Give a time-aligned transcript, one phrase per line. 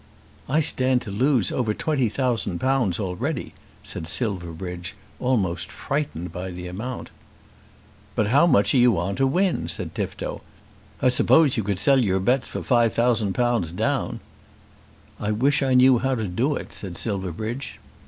[0.49, 3.53] "I stand to lose over £20,000 already,"
[3.83, 7.11] said Silverbridge, almost frightened by the amount.
[8.15, 10.41] "But how much are you on to win?" said Tifto.
[11.03, 14.21] "I suppose you could sell your bets for £5,000 down."
[15.19, 17.77] "I wish I knew how to do it," said Silverbridge.